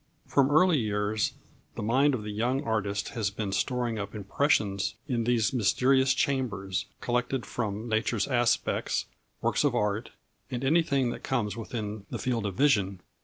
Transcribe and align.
From 0.25 0.49
early 0.49 0.79
years 0.79 1.33
the 1.75 1.83
mind 1.83 2.15
of 2.15 2.23
the 2.23 2.31
young 2.31 2.63
artist 2.63 3.09
has 3.09 3.29
been 3.29 3.51
storing 3.51 3.99
up 3.99 4.15
impressions 4.15 4.95
in 5.07 5.25
these 5.25 5.53
mysterious 5.53 6.15
chambers, 6.15 6.87
collected 7.01 7.45
from 7.45 7.87
nature's 7.87 8.27
aspects, 8.27 9.05
works 9.41 9.63
of 9.63 9.75
art, 9.75 10.09
and 10.49 10.63
anything 10.63 11.11
that 11.11 11.21
comes 11.21 11.55
within 11.55 12.07
the 12.09 12.17
field 12.17 12.47
of 12.47 12.55
vision. 12.55 13.01